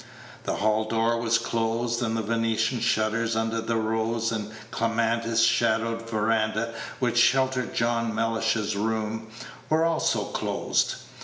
The 0.45 0.55
hall 0.55 0.85
door 0.85 1.17
was 1.19 1.37
closed, 1.37 2.01
and 2.01 2.17
the 2.17 2.23
Venetian 2.23 2.79
shutters, 2.79 3.35
under 3.35 3.61
the 3.61 3.75
rose 3.75 4.31
and 4.31 4.49
clematis 4.71 5.43
shadowed 5.43 6.09
veranda 6.09 6.73
which 6.97 7.19
sheltered 7.19 7.75
John 7.75 8.15
Mellish's 8.15 8.75
room, 8.75 9.27
were 9.69 9.85
also 9.85 10.23
closed. 10.23 10.95